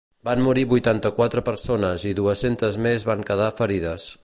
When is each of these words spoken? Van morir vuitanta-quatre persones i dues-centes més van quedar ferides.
Van 0.27 0.39
morir 0.45 0.63
vuitanta-quatre 0.71 1.43
persones 1.51 2.07
i 2.13 2.15
dues-centes 2.21 2.81
més 2.87 3.09
van 3.11 3.25
quedar 3.31 3.53
ferides. 3.63 4.11